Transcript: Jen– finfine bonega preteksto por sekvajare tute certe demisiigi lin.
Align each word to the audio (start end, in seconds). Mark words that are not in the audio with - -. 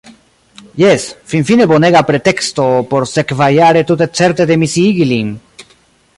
Jen– 0.83 1.03
finfine 1.33 1.67
bonega 1.73 2.01
preteksto 2.07 2.65
por 2.95 3.07
sekvajare 3.13 3.87
tute 3.93 4.11
certe 4.23 4.51
demisiigi 4.55 5.11
lin. 5.13 5.33